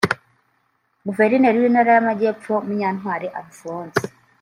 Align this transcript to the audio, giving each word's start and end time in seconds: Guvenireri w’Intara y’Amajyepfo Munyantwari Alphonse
Guvenireri 1.07 1.57
w’Intara 1.61 1.91
y’Amajyepfo 1.95 2.53
Munyantwari 2.67 3.27
Alphonse 3.39 4.03